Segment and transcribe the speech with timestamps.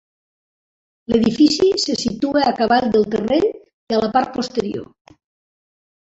[1.13, 4.91] L'edifici se situa a cavall del terreny i a la part posterior.